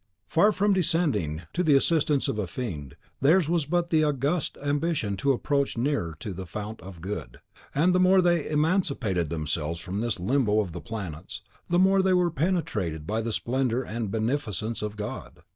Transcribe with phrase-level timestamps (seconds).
[0.25, 5.15] Far from descending to the assistance of a fiend, theirs was but the august ambition
[5.17, 7.39] to approach nearer to the Fount of Good;
[7.75, 12.31] the more they emancipated themselves from this limbo of the planets, the more they were
[12.31, 15.43] penetrated by the splendour and beneficence of God.